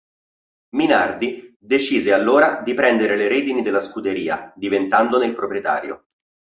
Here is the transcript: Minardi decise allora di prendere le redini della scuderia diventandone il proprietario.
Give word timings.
Minardi 0.69 1.55
decise 1.59 2.11
allora 2.11 2.61
di 2.65 2.73
prendere 2.73 3.15
le 3.15 3.27
redini 3.27 3.61
della 3.61 3.79
scuderia 3.79 4.51
diventandone 4.55 5.27
il 5.27 5.35
proprietario. 5.35 6.05